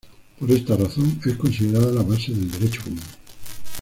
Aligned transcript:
Por 0.39 0.49
esta 0.49 0.75
razón 0.75 1.21
es 1.23 1.35
considerada 1.37 1.91
la 1.91 2.01
base 2.01 2.31
del 2.31 2.49
derecho 2.49 2.81
común. 2.85 3.03